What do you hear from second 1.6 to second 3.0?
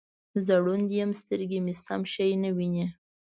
مې سم شی نه وینې